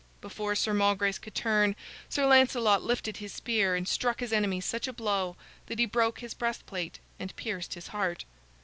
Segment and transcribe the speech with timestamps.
[0.19, 1.75] Before Sir Malgrace could turn,
[2.09, 5.35] Sir Lancelot lifted his spear and struck his enemy such a blow
[5.67, 8.25] that he broke his breastplate and pierced his heart.